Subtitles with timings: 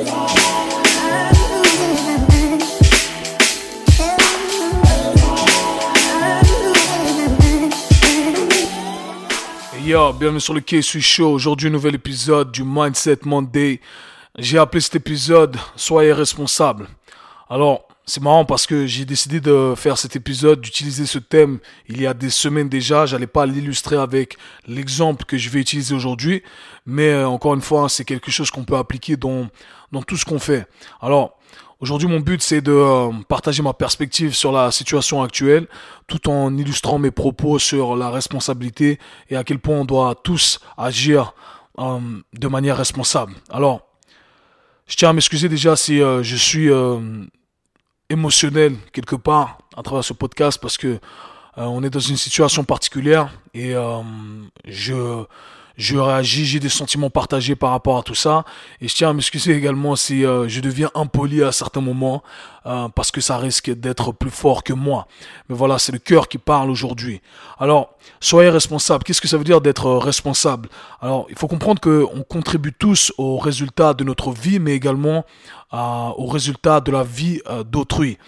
[0.00, 0.06] Yo,
[10.12, 11.32] bienvenue sur le KSU Show.
[11.32, 13.80] Aujourd'hui, nouvel épisode du Mindset Monday.
[14.38, 16.86] J'ai appelé cet épisode Soyez responsable.
[17.48, 22.02] Alors, c'est marrant parce que j'ai décidé de faire cet épisode, d'utiliser ce thème il
[22.02, 23.06] y a des semaines déjà.
[23.06, 24.36] J'allais pas l'illustrer avec
[24.66, 26.42] l'exemple que je vais utiliser aujourd'hui,
[26.86, 29.46] mais euh, encore une fois, c'est quelque chose qu'on peut appliquer dans,
[29.92, 30.66] dans tout ce qu'on fait.
[31.00, 31.36] Alors,
[31.82, 35.66] Aujourd'hui, mon but, c'est de euh, partager ma perspective sur la situation actuelle,
[36.08, 38.98] tout en illustrant mes propos sur la responsabilité
[39.30, 41.32] et à quel point on doit tous agir
[41.78, 41.98] euh,
[42.34, 43.32] de manière responsable.
[43.48, 43.86] Alors,
[44.86, 46.68] je tiens à m'excuser déjà si euh, je suis
[48.10, 50.98] émotionnel quelque part à travers ce podcast parce que
[51.56, 53.74] on est dans une situation particulière et
[54.66, 55.24] je
[55.80, 58.44] je réagis, j'ai des sentiments partagés par rapport à tout ça.
[58.82, 62.22] Et je tiens à m'excuser également si euh, je deviens impoli à certains moments,
[62.66, 65.06] euh, parce que ça risque d'être plus fort que moi.
[65.48, 67.22] Mais voilà, c'est le cœur qui parle aujourd'hui.
[67.58, 69.04] Alors, soyez responsable.
[69.04, 70.68] Qu'est-ce que ça veut dire d'être responsable?
[71.00, 75.24] Alors, il faut comprendre qu'on contribue tous aux résultats de notre vie, mais également
[75.72, 78.18] euh, aux résultats de la vie d'autrui.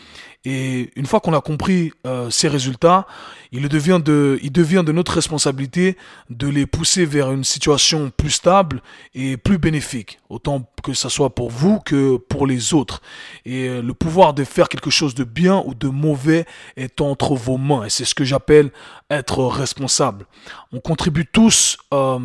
[0.45, 3.07] Et une fois qu'on a compris euh, ces résultats,
[3.53, 5.97] il devient, de, il devient de notre responsabilité
[6.31, 8.83] de les pousser vers une situation plus stable
[9.15, 13.03] et plus bénéfique, autant que ce soit pour vous que pour les autres.
[13.45, 16.45] Et euh, le pouvoir de faire quelque chose de bien ou de mauvais
[16.77, 17.85] est entre vos mains.
[17.85, 18.73] Et c'est ce que j'appelle
[19.11, 20.27] être responsable.
[20.73, 22.19] On contribue tous euh,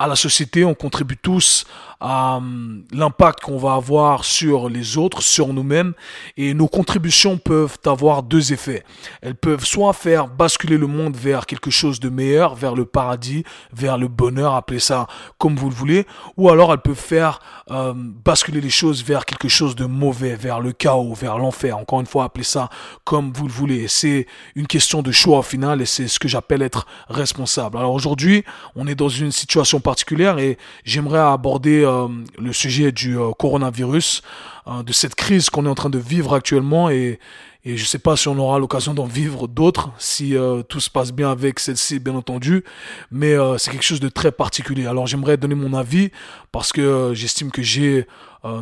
[0.00, 1.66] à la société, on contribue tous
[2.00, 5.94] à hum, l'impact qu'on va avoir sur les autres, sur nous-mêmes,
[6.36, 8.82] et nos contributions peuvent avoir deux effets.
[9.22, 13.44] Elles peuvent soit faire basculer le monde vers quelque chose de meilleur, vers le paradis,
[13.72, 15.06] vers le bonheur, appelez ça
[15.38, 16.06] comme vous le voulez,
[16.36, 20.58] ou alors elles peuvent faire hum, basculer les choses vers quelque chose de mauvais, vers
[20.58, 21.78] le chaos, vers l'enfer.
[21.78, 22.68] Encore une fois, appelez ça
[23.04, 23.86] comme vous le voulez.
[23.86, 27.78] C'est une question de choix au final, et c'est ce que j'appelle être responsable.
[27.78, 28.44] Alors aujourd'hui,
[28.74, 32.08] on est dans une situation particulière et j'aimerais aborder euh,
[32.38, 34.22] le sujet du euh, coronavirus,
[34.66, 37.20] euh, de cette crise qu'on est en train de vivre actuellement et,
[37.64, 40.36] et je ne sais pas si on aura l'occasion d'en vivre d'autres, si
[40.68, 42.62] tout se passe bien avec celle-ci, bien entendu,
[43.10, 44.84] mais c'est quelque chose de très particulier.
[44.84, 46.10] Alors j'aimerais donner mon avis
[46.52, 48.06] parce que j'estime que j'ai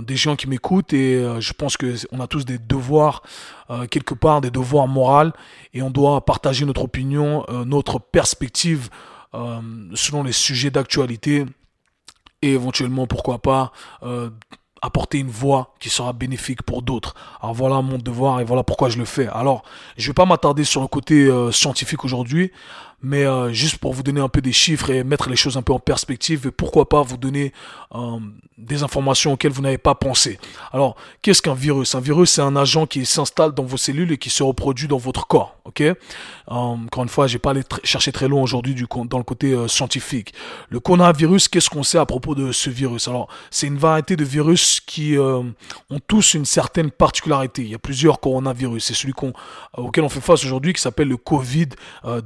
[0.02, 3.24] des gens qui m'écoutent et je pense que on a tous des devoirs
[3.90, 5.32] quelque part, des devoirs moraux
[5.74, 8.88] et on doit partager notre opinion, notre perspective
[9.32, 11.46] selon les sujets d'actualité
[12.42, 13.72] et éventuellement, pourquoi pas,
[14.02, 14.30] euh,
[14.82, 17.14] apporter une voix qui sera bénéfique pour d'autres.
[17.40, 19.28] Alors voilà mon devoir et voilà pourquoi je le fais.
[19.28, 19.62] Alors,
[19.96, 22.50] je vais pas m'attarder sur le côté euh, scientifique aujourd'hui,
[23.02, 25.62] mais euh, juste pour vous donner un peu des chiffres et mettre les choses un
[25.62, 27.52] peu en perspective et pourquoi pas vous donner
[27.94, 28.18] euh,
[28.56, 30.38] des informations auxquelles vous n'avez pas pensé.
[30.72, 31.94] Alors, qu'est-ce qu'un virus?
[31.94, 34.98] Un virus, c'est un agent qui s'installe dans vos cellules et qui se reproduit dans
[34.98, 35.56] votre corps.
[35.64, 35.80] Ok?
[35.80, 35.94] Euh,
[36.46, 38.74] Encore une fois, j'ai pas allé chercher très loin aujourd'hui
[39.06, 40.32] dans le côté scientifique.
[40.68, 43.08] Le coronavirus, qu'est-ce qu'on sait à propos de ce virus?
[43.08, 45.54] Alors, c'est une variété de virus qui ont
[46.06, 47.62] tous une certaine particularité.
[47.62, 48.84] Il y a plusieurs coronavirus.
[48.84, 49.32] C'est celui qu'on
[49.76, 51.68] auquel on fait face aujourd'hui qui s'appelle le Covid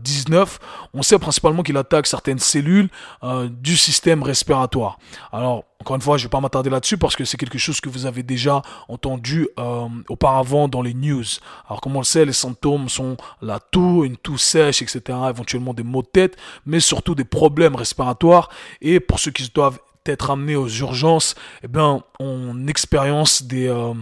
[0.03, 0.59] 19
[0.95, 2.89] on sait principalement qu'il attaque certaines cellules
[3.23, 4.99] euh, du système respiratoire.
[5.33, 7.81] Alors, encore une fois, je ne vais pas m'attarder là-dessus parce que c'est quelque chose
[7.81, 11.25] que vous avez déjà entendu euh, auparavant dans les news.
[11.69, 15.75] Alors, comme on le sait, les symptômes sont la toux, une toux sèche, etc., éventuellement
[15.75, 18.49] des maux de tête, mais surtout des problèmes respiratoires.
[18.81, 23.95] Et pour ceux qui doivent être amenés aux urgences, eh bien, on expérience des, euh,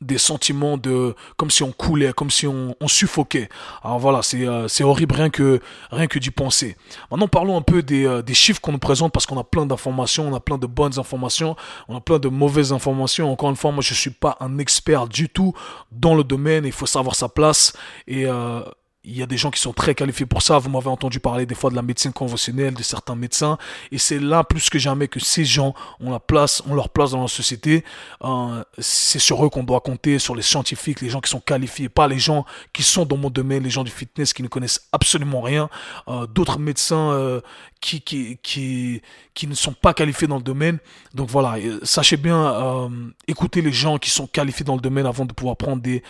[0.00, 3.48] des sentiments de comme si on coulait, comme si on, suffoquait.
[3.82, 5.60] Alors voilà, c'est euh, horrible rien que
[5.90, 6.76] rien que d'y penser.
[7.10, 9.66] Maintenant parlons un peu des, euh, des chiffres qu'on nous présente parce qu'on a plein
[9.66, 11.56] d'informations, on a plein de bonnes informations,
[11.88, 13.30] on a plein de mauvaises informations.
[13.30, 15.52] Encore une fois, moi je suis pas un expert du tout
[15.92, 17.74] dans le domaine, il faut savoir sa place
[18.06, 18.62] et euh,
[19.04, 20.58] il y a des gens qui sont très qualifiés pour ça.
[20.58, 23.56] Vous m'avez entendu parler des fois de la médecine conventionnelle, de certains médecins.
[23.92, 27.12] Et c'est là plus que jamais que ces gens ont, la place, ont leur place
[27.12, 27.84] dans la société.
[28.24, 31.88] Euh, c'est sur eux qu'on doit compter, sur les scientifiques, les gens qui sont qualifiés,
[31.88, 34.88] pas les gens qui sont dans mon domaine, les gens du fitness qui ne connaissent
[34.92, 35.70] absolument rien.
[36.08, 37.40] Euh, D'autres médecins euh,
[37.80, 39.00] qui, qui, qui,
[39.32, 40.78] qui ne sont pas qualifiés dans le domaine.
[41.14, 42.90] Donc voilà, sachez bien
[43.28, 46.02] écouter les gens qui sont qualifiés dans le domaine avant de pouvoir prendre des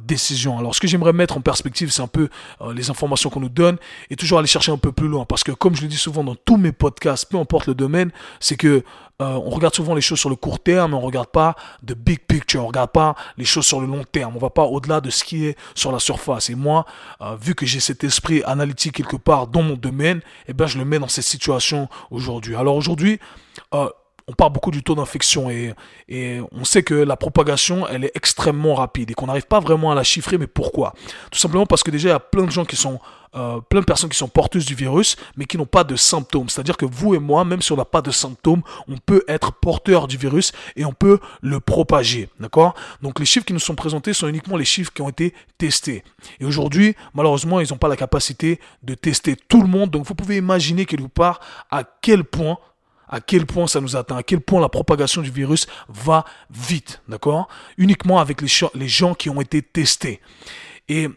[0.00, 0.58] décisions.
[0.58, 2.28] Alors ce que j'aimerais mettre en perspective, c'est un peu
[2.74, 3.76] les informations qu'on nous donne
[4.10, 5.24] et toujours aller chercher un peu plus loin.
[5.24, 8.10] Parce que comme je le dis souvent dans tous mes podcasts, peu importe le domaine,
[8.40, 8.84] c'est que
[9.22, 12.20] euh, on regarde souvent les choses sur le court terme, on regarde pas de big
[12.26, 15.10] picture, on regarde pas les choses sur le long terme, on va pas au-delà de
[15.10, 16.50] ce qui est sur la surface.
[16.50, 16.86] Et moi,
[17.20, 20.78] euh, vu que j'ai cet esprit analytique quelque part dans mon domaine, eh ben je
[20.78, 22.56] le mets dans cette situation aujourd'hui.
[22.56, 23.20] Alors aujourd'hui,
[24.28, 25.74] on parle beaucoup du taux d'infection et,
[26.52, 29.94] on sait que la propagation, elle est extrêmement rapide et qu'on n'arrive pas vraiment à
[29.94, 30.38] la chiffrer.
[30.38, 30.94] Mais pourquoi?
[31.30, 33.00] Tout simplement parce que déjà, il y a plein de gens qui sont,
[33.34, 36.48] euh, plein de personnes qui sont porteuses du virus, mais qui n'ont pas de symptômes.
[36.48, 39.52] C'est-à-dire que vous et moi, même si on n'a pas de symptômes, on peut être
[39.52, 42.28] porteur du virus et on peut le propager.
[42.38, 42.74] D'accord?
[43.00, 46.04] Donc les chiffres qui nous sont présentés sont uniquement les chiffres qui ont été testés.
[46.40, 49.90] Et aujourd'hui, malheureusement, ils n'ont pas la capacité de tester tout le monde.
[49.90, 51.40] Donc vous pouvez imaginer quelque part
[51.70, 52.58] à quel point
[53.08, 57.02] à quel point ça nous atteint, à quel point la propagation du virus va vite,
[57.08, 57.48] d'accord?
[57.76, 60.20] Uniquement avec les, gens qui ont été testés.
[60.88, 61.08] Et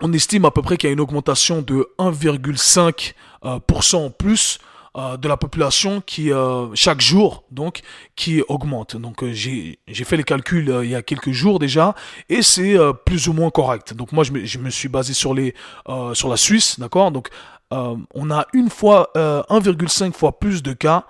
[0.00, 3.14] on estime à peu près qu'il y a une augmentation de 1,5%
[3.44, 4.58] euh, en plus
[4.96, 7.82] euh, de la population qui euh, chaque jour donc
[8.16, 8.96] qui augmente.
[8.96, 11.94] Donc j'ai fait les calculs il y a quelques jours déjà
[12.28, 12.76] et c'est
[13.06, 13.94] plus ou moins correct.
[13.94, 17.12] Donc moi je me, suis basé sur la Suisse, d'accord?
[17.72, 21.04] Euh, on a une fois 1,5 euh, fois plus de cas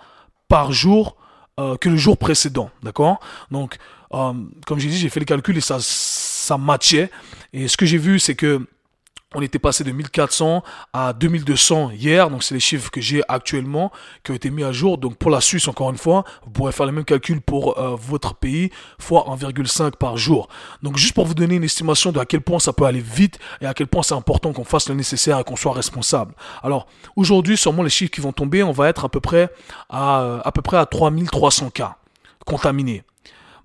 [0.49, 1.17] par jour
[1.59, 3.19] euh, que le jour précédent, d'accord?
[3.51, 3.79] Donc,
[4.11, 7.11] comme j'ai dit, j'ai fait le calcul et ça, ça matchait.
[7.53, 8.67] Et ce que j'ai vu, c'est que
[9.35, 10.63] on était passé de 1400
[10.93, 13.93] à 2200 hier, donc c'est les chiffres que j'ai actuellement
[14.25, 14.99] qui ont été mis à jour.
[14.99, 17.97] Donc pour la Suisse, encore une fois, vous pourrez faire le même calcul pour euh,
[17.97, 20.49] votre pays, fois 1,5 par jour.
[20.83, 23.39] Donc juste pour vous donner une estimation de à quel point ça peut aller vite
[23.61, 26.35] et à quel point c'est important qu'on fasse le nécessaire et qu'on soit responsable.
[26.63, 26.87] Alors
[27.17, 29.51] aujourd'hui, sûrement les chiffres qui vont tomber, on va être à peu près
[29.89, 31.97] à, à peu près à 3300 cas
[32.45, 33.05] contaminés.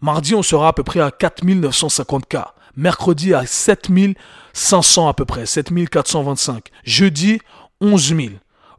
[0.01, 5.45] Mardi, on sera à peu près à 4950 cas mercredi à 7500 à peu près,
[5.45, 6.69] 7425.
[6.85, 7.39] Jeudi,
[7.81, 8.19] 11 000.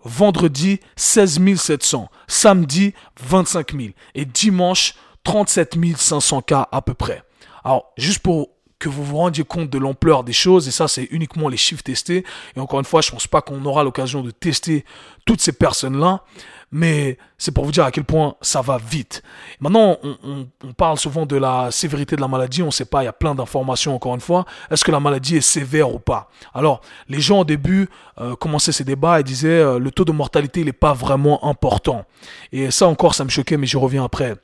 [0.05, 2.09] Vendredi, 16 700.
[2.27, 3.89] Samedi, 25 000.
[4.15, 7.23] Et dimanche, 37 500 cas à peu près.
[7.65, 8.49] Alors, juste pour
[8.79, 11.83] que vous vous rendiez compte de l'ampleur des choses, et ça c'est uniquement les chiffres
[11.83, 12.25] testés,
[12.57, 14.85] et encore une fois, je pense pas qu'on aura l'occasion de tester
[15.25, 16.23] toutes ces personnes-là,
[16.71, 19.23] mais c'est pour vous dire à quel point ça va vite.
[19.61, 23.07] Maintenant, on, parle souvent de la sévérité de la maladie, on ne sait pas, il
[23.07, 24.45] y a plein d'informations encore une fois.
[24.71, 26.31] Est-ce que la maladie est sévère ou pas?
[26.53, 27.89] Alors, les gens au début
[28.21, 32.05] euh, commençaient ces débats et disaient euh, le taux de mortalité n'est pas vraiment important.
[32.53, 34.35] Et ça encore, ça me choquait, mais je reviens après.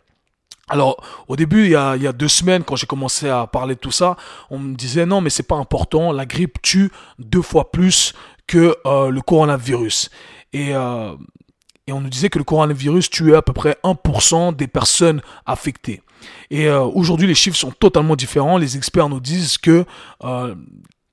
[0.69, 3.90] Alors, au début, il y, a, deux semaines, quand j'ai commencé à parler de tout
[3.90, 4.16] ça,
[4.50, 8.14] on me disait non, mais c'est pas important, la grippe tue deux fois plus
[8.46, 10.11] que euh, le coronavirus.
[10.52, 11.14] Et euh,
[11.87, 16.00] et on nous disait que le coronavirus tuait à peu près 1% des personnes affectées.
[16.49, 18.56] Et euh, aujourd'hui, les chiffres sont totalement différents.
[18.56, 19.84] Les experts nous disent que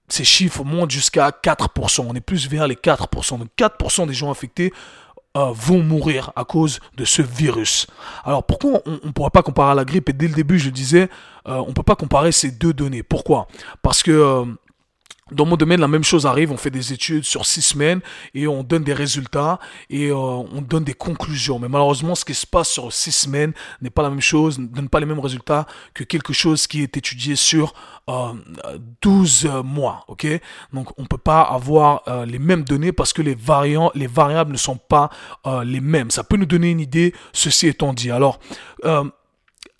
[0.08, 2.06] ces chiffres montent jusqu'à 4%.
[2.08, 3.40] On est plus vers les 4%.
[3.40, 4.72] Donc 4% des gens affectés
[5.38, 7.88] euh, vont mourir à cause de ce virus.
[8.24, 10.10] Alors pourquoi on ne pourra pas comparer à la grippe?
[10.10, 11.10] Et dès le début, je disais,
[11.46, 13.04] on ne peut pas comparer ces deux données.
[13.04, 13.48] Pourquoi?
[13.82, 14.46] Parce que
[15.32, 16.52] dans mon domaine, la même chose arrive.
[16.52, 18.02] On fait des études sur six semaines
[18.34, 21.60] et on donne des résultats et euh, on donne des conclusions.
[21.60, 24.68] Mais malheureusement, ce qui se passe sur six semaines n'est pas la même chose, ne
[24.68, 27.74] donne pas les mêmes résultats que quelque chose qui est étudié sur
[28.10, 28.34] euh,
[29.02, 30.04] 12 mois.
[30.08, 30.28] Ok?
[30.74, 34.52] Donc, on peut pas avoir euh, les mêmes données parce que les variants, les variables
[34.52, 35.10] ne sont pas
[35.46, 36.12] euh, les mêmes.
[36.12, 37.14] Ça peut nous donner une idée.
[37.34, 38.40] Ceci étant dit, alors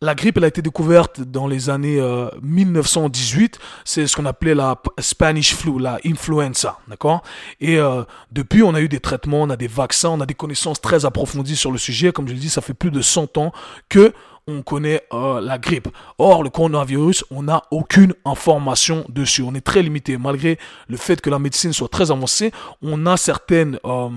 [0.04, 2.02] la grippe, elle a été découverte dans les années
[2.42, 3.56] 1918.
[3.56, 7.22] Euh, c'est ce qu'on appelait la Spanish flu, la influenza, d'accord?
[7.60, 10.34] Et euh, depuis, on a eu des traitements, on a des vaccins, on a des
[10.34, 12.12] connaissances très approfondies sur le sujet.
[12.12, 13.52] Comme je l'ai dit, ça fait plus de 100 ans
[13.90, 14.12] que
[14.52, 15.88] on connaît euh, la grippe.
[16.18, 19.42] Or, le coronavirus, on n'a aucune information dessus.
[19.42, 20.18] On est très limité.
[20.18, 24.10] Malgré le fait que la médecine soit très avancée, on a certaines euh,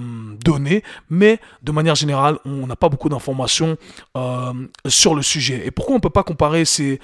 [0.44, 3.76] données, mais de manière générale, on n'a pas beaucoup d'informations
[4.16, 4.52] euh,
[4.86, 5.66] sur le sujet.
[5.66, 7.00] Et pourquoi on ne peut pas comparer ces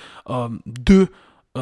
[0.67, 1.09] deux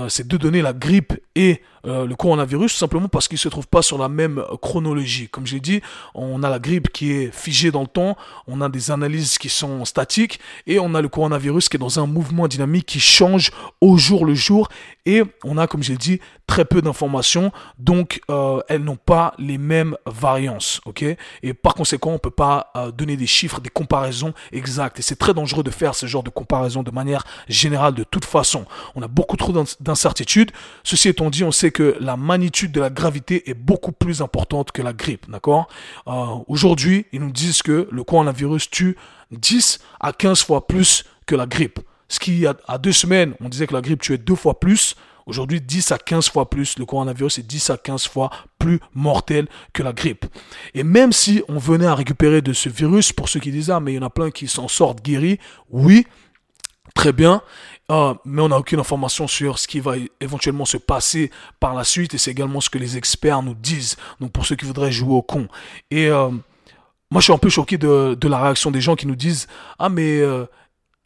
[0.08, 3.68] ces deux données, la grippe et euh, le coronavirus, simplement parce qu'ils ne se trouvent
[3.68, 5.28] pas sur la même chronologie.
[5.28, 5.80] Comme j'ai dit,
[6.14, 8.16] on a la grippe qui est figée dans le temps,
[8.46, 12.00] on a des analyses qui sont statiques, et on a le coronavirus qui est dans
[12.00, 14.68] un mouvement dynamique qui change au jour le jour,
[15.06, 19.58] et on a, comme j'ai dit, très peu d'informations, donc euh, elles n'ont pas les
[19.58, 21.04] mêmes variances, ok?
[21.42, 25.16] Et par conséquent, on ne peut pas donner des chiffres, des comparaisons exactes, et c'est
[25.16, 28.64] très dangereux de faire ce genre de comparaison de manière générale de toute façon.
[28.94, 30.52] On a beaucoup trop d'incertitudes.
[30.84, 34.72] Ceci étant dit, on sait que la magnitude de la gravité est beaucoup plus importante
[34.72, 35.68] que la grippe, d'accord?
[36.06, 38.96] Euh, Aujourd'hui, ils nous disent que le coronavirus tue
[39.32, 41.80] 10 à 15 fois plus que la grippe.
[42.08, 44.96] Ce qui, à deux semaines, on disait que la grippe tuait deux fois plus.
[45.26, 46.78] Aujourd'hui, 10 à 15 fois plus.
[46.78, 50.24] Le coronavirus est 10 à 15 fois plus mortel que la grippe.
[50.72, 53.78] Et même si on venait à récupérer de ce virus, pour ceux qui disent, ah,
[53.78, 56.06] mais il y en a plein qui s'en sortent guéris, oui,
[56.94, 57.42] très bien.
[57.90, 61.84] Ah, mais on n'a aucune information sur ce qui va éventuellement se passer par la
[61.84, 63.96] suite et c'est également ce que les experts nous disent.
[64.20, 65.48] Donc pour ceux qui voudraient jouer au con.
[65.90, 66.28] Et euh,
[67.10, 69.46] moi, je suis un peu choqué de, la réaction des gens qui nous disent
[69.78, 70.44] Ah, mais euh,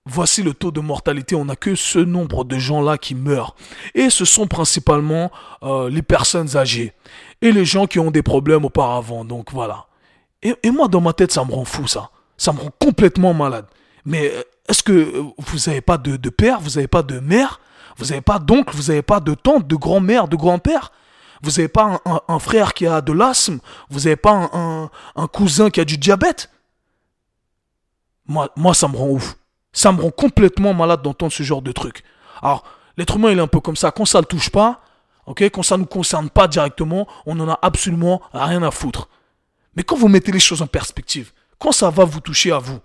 [0.07, 1.37] voici le taux de mortalité.
[1.37, 3.55] On n'a que ce nombre de gens-là qui meurent.
[3.95, 5.31] Et ce sont principalement
[5.62, 6.95] euh, les personnes âgées
[7.43, 9.25] et les gens qui ont des problèmes auparavant.
[9.25, 9.87] Donc voilà.
[10.43, 12.11] Et, et, moi, dans ma tête, ça me rend fou, ça.
[12.37, 13.67] Ça me rend complètement malade.
[14.05, 14.33] Mais
[14.73, 14.93] est-ce que
[15.37, 17.61] vous n'avez pas de, père, vous n'avez pas de mère,
[17.99, 20.93] vous n'avez pas d'oncle, vous n'avez pas de tante, de grand-mère, de grand-père?
[21.43, 23.59] Vous n'avez pas un, frère qui a de l'asthme
[23.91, 26.50] Vous n'avez pas un, cousin qui a du diabète?
[28.26, 29.37] Moi, ça me rend ouf.
[29.75, 32.02] Ça me rend complètement malade d'entendre ce genre de truc.
[32.41, 32.64] Alors,
[32.97, 33.91] l'être humain, il est un peu comme ça.
[33.91, 34.81] Quand ça ne le touche pas,
[35.26, 39.11] quand ça ne nous concerne pas directement, on n'en a absolument rien à foutre.
[39.76, 42.81] Mais quand vous mettez les choses en perspective, quand ça va vous toucher à vous,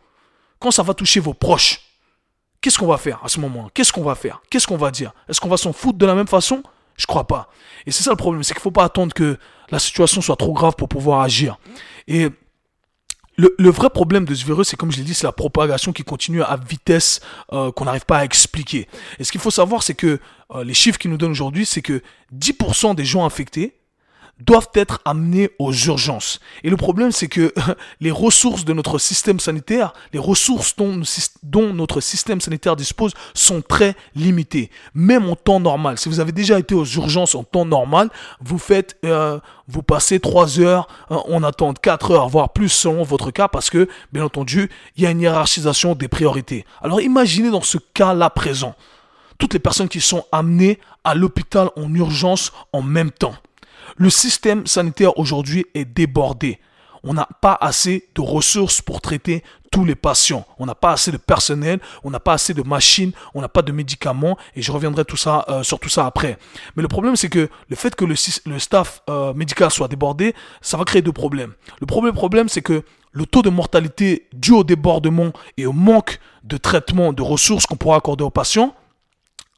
[0.59, 1.81] quand ça va toucher vos proches,
[2.61, 4.41] qu'est-ce qu'on va faire à ce moment Qu'est-ce qu'on va faire?
[4.49, 5.13] Qu'est-ce qu'on va dire?
[5.29, 6.63] Est-ce qu'on va s'en foutre de la même façon?
[6.97, 7.49] Je crois pas.
[7.85, 9.37] Et c'est ça le problème, c'est qu'il faut pas attendre que
[9.69, 11.59] la situation soit trop grave pour pouvoir agir.
[12.07, 12.29] Et
[13.37, 16.03] le, vrai problème de ce virus, c'est comme je l'ai dit, c'est la propagation qui
[16.03, 17.19] continue à vitesse
[17.53, 18.87] euh, qu'on n'arrive pas à expliquer.
[19.19, 20.19] Et ce qu'il faut savoir, c'est que
[20.55, 22.01] euh, les chiffres qu'ils nous donnent aujourd'hui, c'est que
[22.35, 23.76] 10% des gens infectés
[24.39, 26.39] doivent être amenés aux urgences.
[26.63, 27.53] Et le problème, c'est que
[28.01, 33.95] les ressources de notre système sanitaire, les ressources dont, notre système sanitaire dispose sont très
[34.15, 34.69] limitées.
[34.93, 35.97] Même en temps normal.
[35.97, 40.19] Si vous avez déjà été aux urgences en temps normal, vous faites, euh, vous passez
[40.19, 44.23] 3 heures, euh, on attend 4 heures, voire plus selon votre cas, parce que, bien
[44.23, 46.65] entendu, il y a une hiérarchisation des priorités.
[46.81, 48.75] Alors imaginez dans ce cas-là présent,
[49.37, 53.35] toutes les personnes qui sont amenées à l'hôpital en urgence en même temps.
[53.97, 56.59] Le système sanitaire aujourd'hui est débordé.
[57.03, 60.45] On n'a pas assez de ressources pour traiter tous les patients.
[60.59, 63.61] On n'a pas assez de personnel, on n'a pas assez de machines, on n'a pas
[63.63, 66.37] de médicaments et je reviendrai tout ça, euh, sur tout ça après.
[66.75, 70.77] Mais le problème c'est que le fait que le, staff euh, médical soit débordé, ça
[70.77, 71.53] va créer deux problèmes.
[71.79, 76.19] Le premier problème c'est que le taux de mortalité dû au débordement et au manque
[76.43, 78.75] de traitement de ressources qu'on pourra accorder aux patients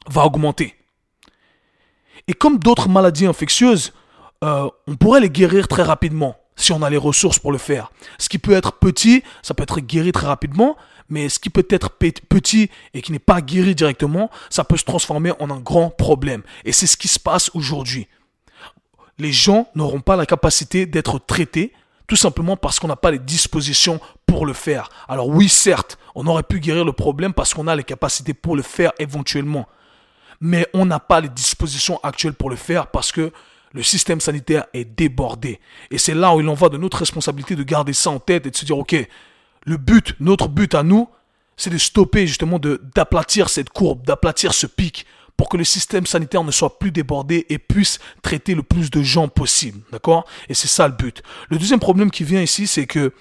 [0.08, 0.74] va augmenter.
[2.26, 3.92] Et comme d'autres maladies infectieuses,
[4.42, 7.90] euh, on pourrait les guérir très rapidement si on a les ressources pour le faire.
[8.18, 10.76] Ce qui peut être petit, ça peut être guéri très rapidement,
[11.08, 14.84] mais ce qui peut être petit et qui n'est pas guéri directement, ça peut se
[14.84, 16.42] transformer en un grand problème.
[16.64, 18.08] Et c'est ce qui se passe aujourd'hui.
[19.18, 21.72] Les gens n'auront pas la capacité d'être traités
[22.06, 24.88] tout simplement parce qu'on n'a pas les dispositions pour le faire.
[25.08, 28.56] Alors oui, certes, on aurait pu guérir le problème parce qu'on a les capacités pour
[28.56, 29.68] le faire éventuellement.
[30.40, 33.32] Mais on n'a pas les dispositions actuelles pour le faire parce que
[33.72, 35.60] le système sanitaire est débordé.
[35.90, 38.46] Et c'est là où il en va de notre responsabilité de garder ça en tête
[38.46, 38.96] et de se dire, OK,
[39.64, 41.08] le but, notre but à nous,
[41.56, 46.44] c'est de stopper justement, d'aplatir cette courbe, d'aplatir ce pic pour que le système sanitaire
[46.44, 49.80] ne soit plus débordé et puisse traiter le plus de gens possible.
[49.92, 50.26] D'accord?
[50.48, 51.22] Et c'est ça le but.
[51.48, 53.14] Le deuxième problème qui vient ici, c'est que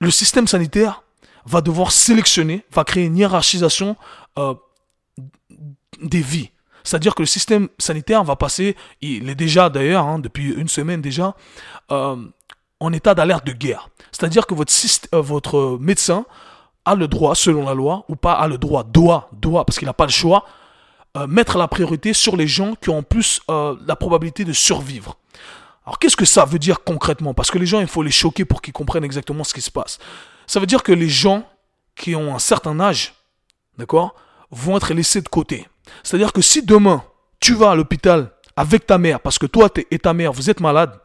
[0.00, 1.02] le système sanitaire
[1.44, 3.96] va devoir sélectionner, va créer une hiérarchisation
[4.38, 4.54] euh,
[6.02, 6.50] des vies.
[6.86, 11.02] C'est-à-dire que le système sanitaire va passer, il est déjà d'ailleurs, hein, depuis une semaine
[11.02, 11.34] déjà,
[11.90, 12.16] euh,
[12.78, 13.90] en état d'alerte de guerre.
[14.12, 14.72] C'est-à-dire que votre,
[15.12, 16.24] euh, votre médecin
[16.84, 19.86] a le droit, selon la loi, ou pas a le droit, doit, doit, parce qu'il
[19.86, 20.44] n'a pas le choix,
[21.16, 25.16] euh, mettre la priorité sur les gens qui ont en plus la probabilité de survivre.
[25.84, 27.34] Alors qu'est-ce que ça veut dire concrètement?
[27.34, 29.70] Parce que les gens, il faut les choquer pour qu'ils comprennent exactement ce qui se
[29.70, 29.98] passe.
[30.46, 31.44] Ça veut dire que les gens
[31.96, 33.14] qui ont un certain âge,
[33.78, 34.14] d'accord,
[34.52, 35.66] vont être laissés de côté.
[36.02, 37.02] C'est-à-dire que si demain,
[37.40, 40.60] tu vas à l'hôpital avec ta mère, parce que toi et ta mère, vous êtes
[40.60, 40.98] malade,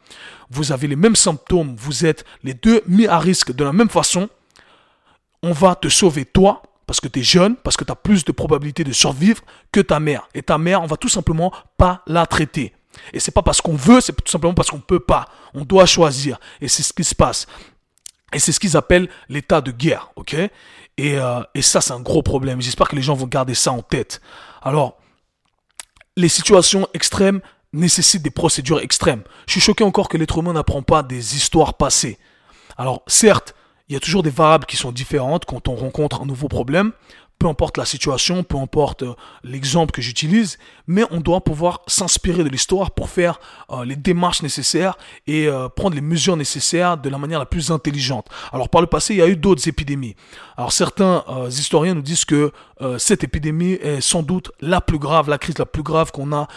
[0.50, 3.90] vous avez les mêmes symptômes, vous êtes les deux mis à risque de la même
[3.90, 4.30] façon,
[5.44, 8.26] on va te sauver toi, parce que tu es jeune, parce que tu as plus
[8.26, 10.28] de probabilité de survivre que ta mère.
[10.34, 12.74] Et ta mère, on va tout simplement pas la traiter.
[13.14, 15.26] Et c'est pas parce qu'on veut, c'est tout simplement parce qu'on peut pas.
[15.54, 16.38] On doit choisir.
[16.60, 17.48] Et c'est ce qui se passe.
[18.34, 20.36] Et c'est ce qu'ils appellent l'état de guerre, ok?
[21.00, 22.62] Euh, et ça, c'est un gros problème.
[22.62, 24.22] J'espère que les gens vont garder ça en tête.
[24.62, 24.98] Alors,
[26.16, 27.42] les situations extrêmes
[27.74, 29.24] nécessitent des procédures extrêmes.
[29.48, 32.18] Je suis choqué encore que l'être humain n'apprend pas des histoires passées.
[32.78, 33.56] Alors, certes,
[33.88, 36.92] il y a toujours des variables qui sont différentes quand on rencontre un nouveau problème,
[37.42, 42.44] peu importe la situation, peu importe euh, l'exemple que j'utilise, mais on doit pouvoir s'inspirer
[42.44, 43.40] de l'histoire pour faire
[43.72, 44.96] euh, les démarches nécessaires
[45.26, 48.28] et euh, prendre les mesures nécessaires de la manière la plus intelligente.
[48.54, 50.16] Alors par le passé, il y a eu d'autres épidémies.
[50.56, 52.52] Alors certains historiens nous disent que
[53.00, 56.48] cette épidémie est sans doute la plus grave, la crise la plus grave qu'on a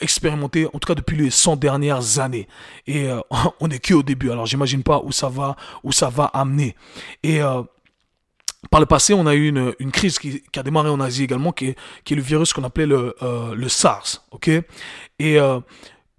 [0.00, 2.48] expérimentée, en tout cas depuis les 100 dernières années.
[2.88, 3.08] Et
[3.60, 4.30] on n'est que au début.
[4.30, 6.74] Alors j'imagine pas où ça va, où ça va amener.
[7.22, 7.40] Et
[8.70, 11.24] par le passé, on a eu une, une crise qui, qui, a démarré en Asie
[11.24, 14.24] également, qui est, qui est le virus qu'on appelait le, euh, le SARS.
[14.30, 14.48] ok?
[14.48, 15.60] Et euh,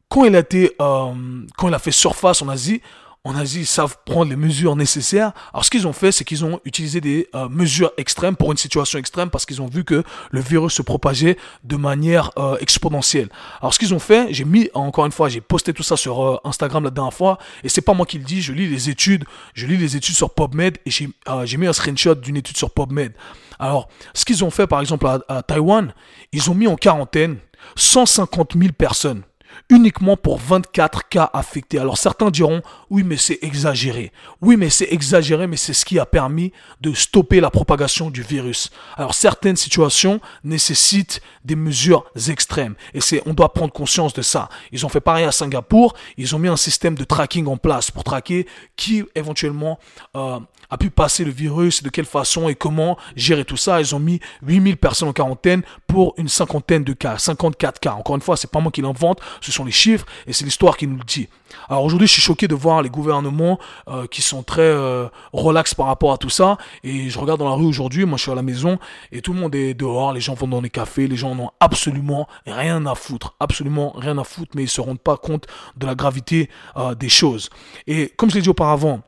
[0.10, 1.14] quand, il a été, euh,
[1.58, 2.82] quand il a fait surface en Asie,
[3.26, 5.32] en Asie, ils savent prendre les mesures nécessaires.
[5.54, 8.58] Alors, ce qu'ils ont fait, c'est qu'ils ont utilisé des euh, mesures extrêmes pour une
[8.58, 13.30] situation extrême parce qu'ils ont vu que le virus se propageait de manière euh, exponentielle.
[13.62, 16.22] Alors, ce qu'ils ont fait, j'ai mis, encore une fois, j'ai posté tout ça sur
[16.22, 18.90] euh, Instagram la dernière fois, et c'est pas moi qui le dis, je lis les
[18.90, 22.72] études, je lis les études sur PubMed, et j'ai mis un screenshot d'une étude sur
[22.72, 23.14] PubMed.
[23.58, 25.94] Alors, ce qu'ils ont fait, par exemple, à, à Taïwan,
[26.34, 27.38] ils ont mis en quarantaine
[27.78, 29.24] 150 000 personnes
[29.70, 31.80] uniquement pour 24 cas affectés.
[31.80, 34.12] Alors certains diront, oui mais c'est exagéré.
[34.42, 38.22] Oui mais c'est exagéré, mais c'est ce qui a permis de stopper la propagation du
[38.22, 38.72] virus.
[38.96, 42.76] Alors certaines situations nécessitent des mesures extrêmes.
[42.94, 44.50] Et c'est, on doit prendre conscience de ça.
[44.72, 45.96] Ils ont fait pareil à Singapour.
[46.18, 49.80] Ils ont mis un système de tracking en place pour traquer qui éventuellement
[50.16, 53.80] euh, a pu passer le virus, de quelle façon et comment gérer tout ça.
[53.80, 57.92] Ils ont mis 8000 personnes en quarantaine pour une cinquantaine de cas, 54 cas.
[57.92, 60.76] Encore une fois, c'est pas moi qui l'invente, ce sont les chiffres et c'est l'histoire
[60.76, 61.30] qui nous le dit.
[61.70, 65.76] Alors aujourd'hui, je suis choqué de voir les gouvernements euh, qui sont très euh, relax
[65.76, 66.58] par rapport à tout ça.
[66.84, 68.80] Et je regarde dans la rue aujourd'hui, moi je suis à la maison
[69.12, 71.52] et tout le monde est dehors, les gens vont dans les cafés, les gens n'ont
[71.60, 75.46] absolument rien à foutre, absolument rien à foutre, mais ils se rendent pas compte
[75.78, 77.52] de la gravité euh, des choses.
[77.86, 79.02] Et comme je l'ai dit auparavant,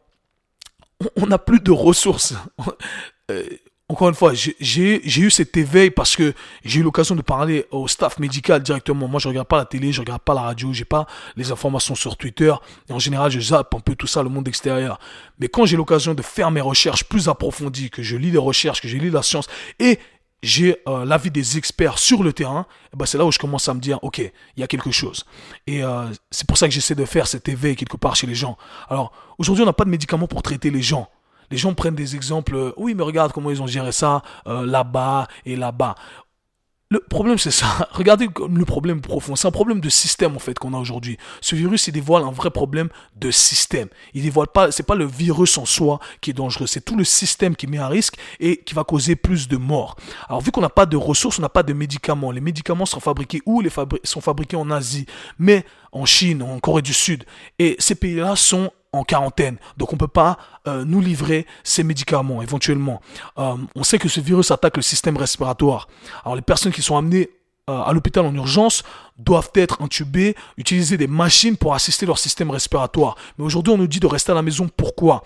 [1.15, 2.35] on n'a plus de ressources.
[3.87, 7.87] Encore une fois, j'ai eu cet éveil parce que j'ai eu l'occasion de parler au
[7.87, 9.07] staff médical directement.
[9.07, 11.93] Moi, je regarde pas la télé, je regarde pas la radio, j'ai pas les informations
[11.93, 12.51] sur Twitter.
[12.89, 14.99] Et en général, je zappe un peu tout ça, le monde extérieur.
[15.37, 18.81] Mais quand j'ai l'occasion de faire mes recherches plus approfondies, que je lis les recherches,
[18.81, 19.45] que je lis la science
[19.77, 19.99] et
[20.41, 23.69] j'ai euh, l'avis des experts sur le terrain, eh ben c'est là où je commence
[23.69, 25.25] à me dire, ok, il y a quelque chose.
[25.67, 28.35] Et euh, c'est pour ça que j'essaie de faire cet éveil quelque part chez les
[28.35, 28.57] gens.
[28.89, 31.07] Alors, aujourd'hui, on n'a pas de médicaments pour traiter les gens.
[31.51, 35.27] Les gens prennent des exemples, euh, oui, mais regarde comment ils ont géré ça là-bas
[35.45, 35.95] et là-bas.
[36.91, 37.89] Le problème, c'est ça.
[37.91, 39.35] Regardez le problème profond.
[39.35, 41.17] C'est un problème de système, en fait, qu'on a aujourd'hui.
[41.41, 43.87] Ce virus, il dévoile un vrai problème de système.
[44.13, 46.67] Il dévoile pas, c'est pas le virus en soi qui est dangereux.
[46.67, 49.95] C'est tout le système qui met à risque et qui va causer plus de morts.
[50.29, 52.29] Alors, vu qu'on n'a pas de ressources, on n'a pas de médicaments.
[52.29, 53.61] Les médicaments sont fabriqués où?
[53.61, 53.71] Les
[54.03, 55.07] sont fabriqués en Asie.
[55.39, 57.25] Mais en Chine, en Corée du Sud.
[57.57, 58.71] Et ces pays-là sont
[59.03, 59.57] quarantaine.
[59.77, 63.01] Donc on ne peut pas euh, nous livrer ces médicaments éventuellement.
[63.37, 65.87] Euh, on sait que ce virus attaque le système respiratoire.
[66.23, 67.29] Alors les personnes qui sont amenées
[67.69, 68.83] euh, à l'hôpital en urgence
[69.17, 73.15] doivent être intubées, utiliser des machines pour assister leur système respiratoire.
[73.37, 74.69] Mais aujourd'hui on nous dit de rester à la maison.
[74.75, 75.23] Pourquoi?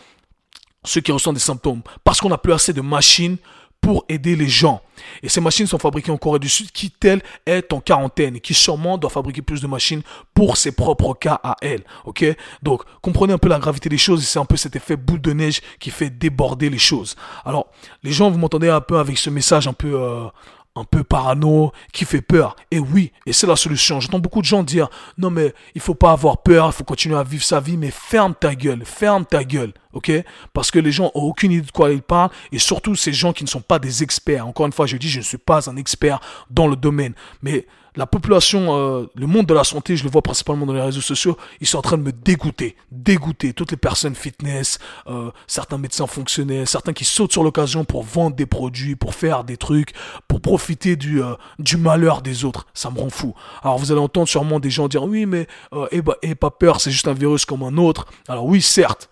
[0.85, 1.81] Ceux qui ressentent des symptômes.
[2.03, 3.37] Parce qu'on n'a plus assez de machines
[3.81, 4.81] pour aider les gens.
[5.23, 8.53] Et ces machines sont fabriquées en Corée du Sud qui, telle, est en quarantaine qui
[8.53, 10.01] sûrement doit fabriquer plus de machines
[10.33, 11.83] pour ses propres cas à elle.
[12.05, 12.25] Ok?
[12.61, 15.21] Donc, comprenez un peu la gravité des choses et c'est un peu cet effet boule
[15.21, 17.15] de neige qui fait déborder les choses.
[17.45, 17.67] Alors,
[18.03, 19.93] les gens, vous m'entendez un peu avec ce message un peu...
[19.95, 20.27] Euh,
[20.75, 22.55] un peu parano, qui fait peur.
[22.71, 23.99] Et oui, et c'est la solution.
[23.99, 24.87] J'entends beaucoup de gens dire,
[25.17, 27.91] non mais il faut pas avoir peur, il faut continuer à vivre sa vie, mais
[27.91, 30.11] ferme ta gueule, ferme ta gueule, ok?
[30.53, 33.33] Parce que les gens ont aucune idée de quoi ils parlent, et surtout ces gens
[33.33, 34.47] qui ne sont pas des experts.
[34.47, 37.65] Encore une fois, je dis, je ne suis pas un expert dans le domaine, mais
[37.95, 41.01] la population, euh, le monde de la santé, je le vois principalement dans les réseaux
[41.01, 43.53] sociaux, ils sont en train de me dégoûter, dégoûter.
[43.53, 48.35] Toutes les personnes fitness, euh, certains médecins fonctionnels, certains qui sautent sur l'occasion pour vendre
[48.35, 49.93] des produits, pour faire des trucs,
[50.27, 52.67] pour profiter du, euh, du malheur des autres.
[52.73, 53.33] Ça me rend fou.
[53.63, 55.47] Alors vous allez entendre sûrement des gens dire oui, mais
[55.91, 58.05] et, bah, et pas peur, c'est juste un virus comme un autre.
[58.27, 59.09] Alors oui, certes,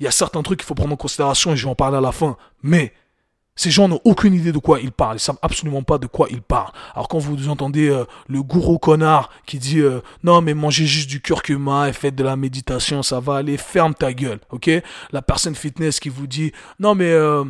[0.00, 1.96] il y a certains trucs qu'il faut prendre en considération et je vais en parler
[1.96, 2.92] à la fin, mais
[3.56, 5.16] ces gens n'ont aucune idée de quoi ils parlent.
[5.16, 6.72] Ils savent absolument pas de quoi ils parlent.
[6.94, 11.08] Alors quand vous entendez euh, le gourou connard qui dit euh, non mais mangez juste
[11.08, 14.70] du curcuma et faites de la méditation, ça va aller, ferme ta gueule, ok?
[15.12, 17.44] La personne fitness qui vous dit non mais euh,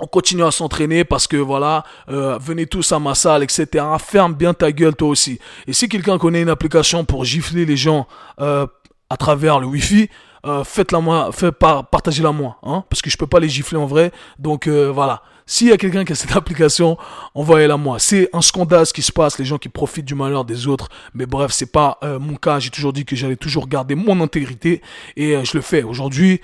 [0.00, 3.84] on continue à s'entraîner parce que voilà, venez tous à ma salle, etc.
[4.00, 5.38] Ferme bien ta gueule toi aussi.
[5.68, 8.08] Et si quelqu'un connaît une application pour gifler les gens
[8.38, 10.10] à travers le wifi,
[10.44, 13.86] euh, faites-la moi, faites partagez-la moi, hein, parce que je peux pas les gifler en
[13.86, 14.12] vrai.
[14.38, 15.22] Donc euh, voilà.
[15.46, 16.96] S'il y a quelqu'un qui a cette application,
[17.34, 17.98] envoyez-la moi.
[17.98, 20.88] C'est un scandale ce qui se passe, les gens qui profitent du malheur des autres.
[21.14, 22.58] Mais bref, c'est pas euh, mon cas.
[22.58, 24.82] J'ai toujours dit que j'allais toujours garder mon intégrité
[25.16, 25.82] et je le fais.
[25.82, 26.40] Aujourd'hui,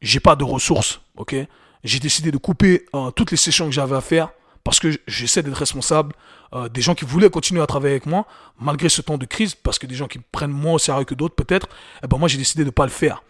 [0.00, 1.36] j'ai pas de ressources, ok?
[1.84, 4.30] J'ai décidé de couper toutes les sessions que j'avais à faire
[4.64, 6.14] parce que j'essaie d'être responsable.
[6.54, 8.26] Euh, des gens qui voulaient continuer à travailler avec moi,
[8.60, 11.14] malgré ce temps de crise, parce que des gens qui prennent moins au sérieux que
[11.14, 11.68] d'autres peut-être,
[12.04, 13.22] eh ben moi j'ai décidé de ne pas le faire.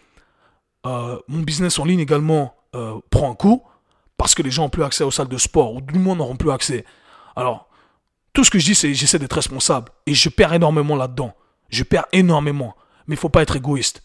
[0.85, 3.63] Euh, mon business en ligne également euh, prend un coup,
[4.17, 6.35] parce que les gens n'ont plus accès aux salles de sport, ou du moins n'auront
[6.35, 6.83] plus accès.
[7.37, 7.69] Alors,
[8.33, 11.33] tout ce que je dis, c'est j'essaie d'être responsable, et je perds énormément là-dedans.
[11.69, 12.75] Je perds énormément,
[13.07, 14.03] mais il faut pas être égoïste.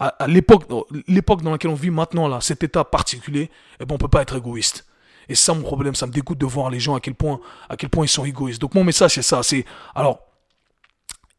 [0.00, 4.08] À, l'époque, dans laquelle on vit maintenant, là, cet état particulier, eh ben, on peut
[4.08, 4.87] pas être égoïste.
[5.28, 7.76] Et ça mon problème, ça me dégoûte de voir les gens à quel point, à
[7.76, 8.60] quel point ils sont égoïstes.
[8.60, 9.64] Donc mon message c'est ça, c'est
[9.94, 10.20] alors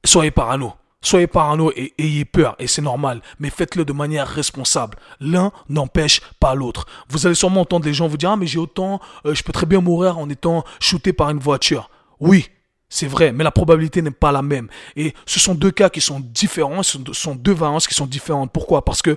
[0.06, 0.74] soyez parano.
[1.02, 4.98] Soyez parano et ayez peur, et c'est normal, mais faites-le de manière responsable.
[5.22, 6.88] L'un n'empêche pas l'autre.
[7.08, 9.54] Vous allez sûrement entendre des gens vous dire Ah, mais j'ai autant, euh, je peux
[9.54, 11.90] très bien mourir en étant shooté par une voiture.
[12.20, 12.50] Oui,
[12.90, 14.68] c'est vrai, mais la probabilité n'est pas la même.
[14.98, 18.52] Et ce sont deux cas qui sont différents, ce sont deux variances qui sont différentes.
[18.52, 18.84] Pourquoi?
[18.84, 19.16] Parce que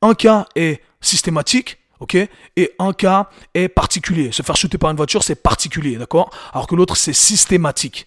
[0.00, 2.16] un cas est systématique, ok,
[2.56, 4.32] et un cas est particulier.
[4.32, 6.30] Se faire shooter par une voiture, c'est particulier, d'accord?
[6.52, 8.06] Alors que l'autre, c'est systématique.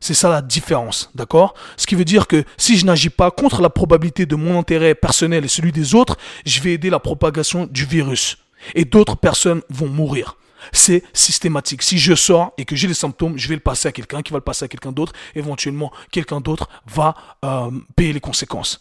[0.00, 1.54] C'est ça la différence, d'accord?
[1.76, 4.96] Ce qui veut dire que si je n'agis pas contre la probabilité de mon intérêt
[4.96, 8.38] personnel et celui des autres, je vais aider la propagation du virus.
[8.74, 10.36] Et d'autres personnes vont mourir.
[10.72, 11.82] C'est systématique.
[11.82, 14.32] Si je sors et que j'ai les symptômes, je vais le passer à quelqu'un qui
[14.32, 15.12] va le passer à quelqu'un d'autre.
[15.34, 18.80] Éventuellement, quelqu'un d'autre va euh, payer les conséquences.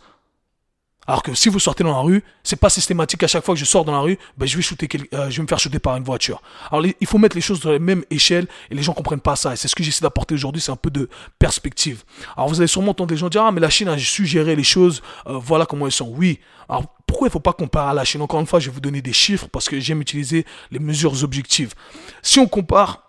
[1.07, 3.59] Alors que si vous sortez dans la rue, c'est pas systématique à chaque fois que
[3.59, 5.79] je sors dans la rue, ben je vais shooter, euh, je vais me faire shooter
[5.79, 6.41] par une voiture.
[6.71, 9.35] Alors il faut mettre les choses dans la même échelle et les gens comprennent pas
[9.35, 9.53] ça.
[9.53, 11.09] Et c'est ce que j'essaie d'apporter aujourd'hui, c'est un peu de
[11.39, 12.03] perspective.
[12.37, 14.63] Alors vous allez sûrement entendre des gens dire ah mais la Chine a suggéré les
[14.63, 16.13] choses, euh, voilà comment elles sont.
[16.15, 16.39] Oui.
[16.69, 18.21] Alors pourquoi il faut pas comparer à la Chine?
[18.21, 21.23] Encore une fois, je vais vous donner des chiffres parce que j'aime utiliser les mesures
[21.23, 21.73] objectives.
[22.21, 23.07] Si on compare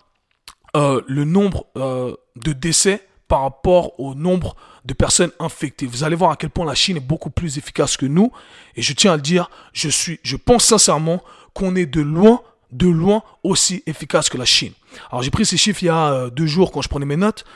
[0.74, 5.86] euh, le nombre de décès par rapport au nombre de personnes infectées.
[5.86, 8.30] Vous allez voir à quel point la Chine est beaucoup plus efficace que nous.
[8.76, 11.22] Et je tiens à le dire, je, suis, je pense sincèrement
[11.54, 12.42] qu'on est de loin,
[12.72, 14.74] de loin aussi efficace que la Chine.
[15.10, 17.16] Alors j'ai pris ces chiffres il y a euh, deux jours quand je prenais mes
[17.16, 17.46] notes.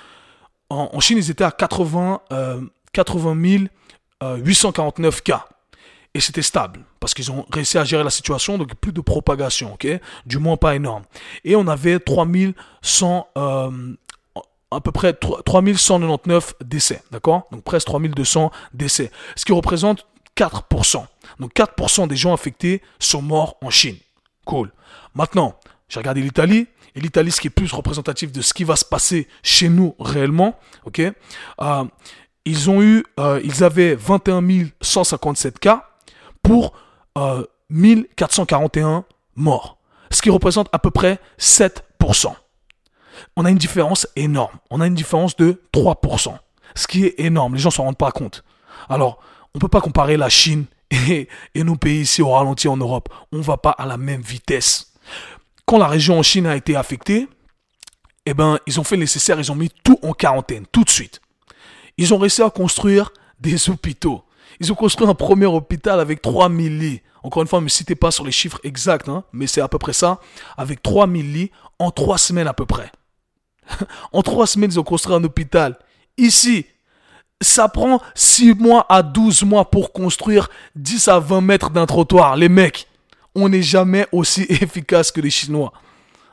[0.70, 2.22] En, Chine, ils étaient à 80,
[2.94, 3.34] 80
[4.38, 5.44] 849 cas.
[6.14, 9.74] Et c'était stable, parce qu'ils ont réussi à gérer la situation, donc plus de propagation,
[9.74, 9.86] ok?
[10.24, 11.02] Du moins pas énorme.
[11.44, 13.28] Et on avait 3100,
[14.70, 17.46] à peu près 3199 décès, d'accord?
[17.52, 21.04] Donc presque 3200 décès, ce qui représente 4%.
[21.40, 23.96] Donc 4% des gens infectés sont morts en Chine.
[24.44, 24.72] Cool.
[25.14, 28.74] Maintenant, j'ai regardé l'Italie, et l'Italie, ce qui est plus représentatif de ce qui va
[28.74, 31.00] se passer chez nous réellement, ok?
[31.00, 31.84] Euh,
[32.46, 34.42] Ils ont eu, euh, ils avaient 21
[34.80, 35.90] 157 cas
[36.42, 36.72] pour
[37.70, 39.00] 1441 euh,
[39.36, 39.78] morts,
[40.10, 42.34] ce qui représente à peu près 7%
[43.36, 44.56] on a une différence énorme.
[44.70, 46.36] On a une différence de 3%.
[46.74, 47.54] Ce qui est énorme.
[47.54, 48.44] Les gens ne s'en rendent pas compte.
[48.88, 49.18] Alors,
[49.54, 53.08] on ne peut pas comparer la Chine et, nos pays ici au ralenti en Europe.
[53.32, 54.92] On ne va pas à la même vitesse.
[55.64, 57.28] Quand la région en Chine a été affectée,
[58.26, 60.90] eh ben, ils ont fait le nécessaire, ils ont mis tout en quarantaine, tout de
[60.90, 61.20] suite.
[61.96, 64.24] Ils ont réussi à construire des hôpitaux.
[64.60, 67.02] Ils ont construit un premier hôpital avec 3000 lits.
[67.22, 69.68] Encore une fois, ne me citez pas sur les chiffres exacts, hein, mais c'est à
[69.68, 70.20] peu près ça.
[70.56, 72.90] Avec 3000 lits en trois semaines à peu près.
[74.12, 75.78] en trois semaines, ils ont construit un hôpital.
[76.18, 76.66] Ici,
[77.40, 82.36] ça prend 6 mois à 12 mois pour construire 10 à 20 mètres d'un trottoir.
[82.36, 82.88] Les mecs,
[83.34, 85.72] on n'est jamais aussi efficace que les Chinois.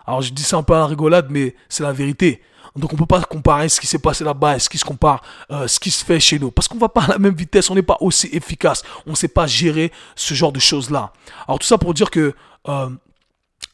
[0.06, 2.41] Alors je dis ça un peu la rigolade, mais c'est la vérité.
[2.76, 4.86] Donc on ne peut pas comparer ce qui s'est passé là-bas et ce qui se
[4.86, 6.50] compare, euh, ce qui se fait chez nous.
[6.50, 8.82] Parce qu'on ne va pas à la même vitesse, on n'est pas aussi efficace.
[9.06, 11.13] On ne sait pas gérer ce genre de choses-là.
[11.48, 12.34] Alors tout ça pour dire que
[12.67, 12.89] euh,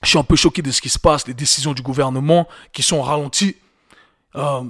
[0.04, 2.84] je suis un peu choqué de ce qui se passe, les décisions du gouvernement qui
[2.84, 3.56] sont ralenties.
[4.36, 4.64] Euh,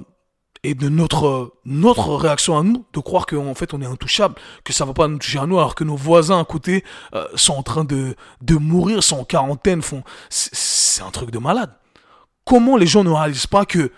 [0.62, 4.72] et de notre, notre réaction à nous, de croire qu'en fait on est intouchable, que
[4.72, 7.54] ça va pas nous toucher à nous, alors que nos voisins à côté euh, sont
[7.54, 9.80] en train de, de mourir, sont en quarantaine.
[10.28, 11.72] C'est un truc de malade.
[12.44, 13.90] Comment les gens ne réalisent pas que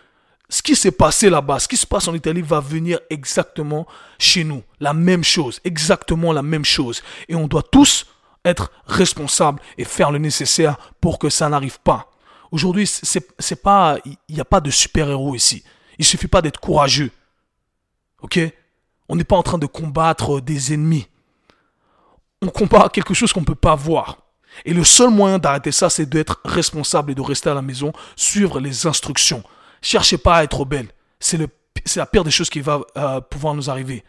[0.49, 3.87] ce qui s'est passé là-bas, ce qui se passe en Italie va venir exactement
[4.19, 4.63] chez nous?
[4.79, 7.03] La même chose, exactement la même chose.
[7.29, 8.07] Et on doit tous
[8.45, 12.11] être responsables et faire le nécessaire pour que ça n'arrive pas.
[12.51, 15.65] Aujourd'hui, c'est pas, il n'y a pas de super-héros ici.
[15.99, 17.11] Il suffit pas d'être courageux.
[18.21, 18.39] Ok?
[19.09, 21.07] On n'est pas en train de combattre des ennemis.
[22.43, 24.19] On combat quelque chose qu'on ne peut pas voir.
[24.65, 27.93] Et le seul moyen d'arrêter ça, c'est d'être responsable et de rester à la maison,
[28.17, 29.43] suivre les instructions.
[29.81, 30.89] Cherchez pas à être belle.
[31.21, 31.39] C'est
[31.97, 34.05] la pire des choses qui va euh, pouvoir nous arriver.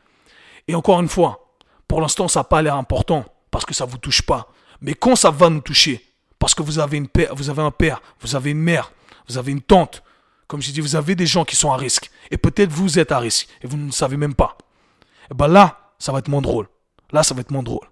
[0.68, 1.56] Et encore une fois,
[1.88, 4.52] pour l'instant, ça n'a pas l'air important parce que ça ne vous touche pas.
[4.82, 6.04] Mais quand ça va nous toucher,
[6.40, 8.92] parce que vous avez, une père, vous avez un père, vous avez une mère,
[9.30, 10.02] vous avez une tante,
[10.48, 12.10] comme je dis, vous avez des gens qui sont à risque.
[12.32, 14.58] Et peut-être vous êtes à risque et vous ne savez même pas.
[14.60, 16.68] Et eh ben là, ça va être moins drôle.
[17.12, 17.88] Là, ça va être moins drôle.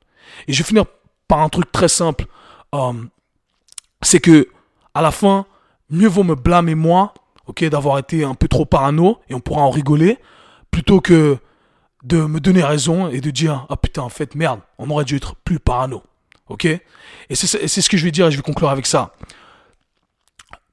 [0.48, 0.86] Et je vais finir
[1.28, 2.26] par un truc très simple.
[2.74, 2.94] Euh,
[4.02, 4.50] c'est que,
[4.96, 5.46] à la fin,
[5.92, 7.14] mieux vaut me blâmer moi,
[7.46, 10.18] ok, d'avoir été un peu trop parano, et on pourra en rigoler,
[10.72, 11.38] plutôt que
[12.04, 15.16] de me donner raison et de dire, ah putain, en fait, merde, on aurait dû
[15.16, 16.04] être plus parano.
[16.48, 16.66] Ok?
[16.66, 16.82] Et
[17.36, 19.14] c'est ce que je vais dire et je vais conclure avec ça.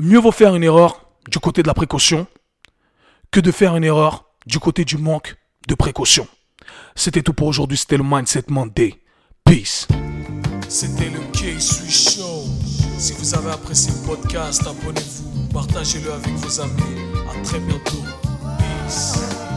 [0.00, 2.26] Mieux vaut faire une erreur du côté de la précaution
[3.30, 5.36] que de faire une erreur du côté du manque
[5.68, 6.26] de précaution.
[6.94, 9.00] C'était tout pour aujourd'hui, c'était le Mindset Monday.
[9.44, 9.86] Peace.
[10.68, 12.44] C'était le K-Sui Show.
[12.98, 16.72] Si vous avez apprécié podcast, abonnez-vous, partagez-le avec vos amis.
[17.30, 18.02] À très bientôt.
[18.58, 19.47] Peace.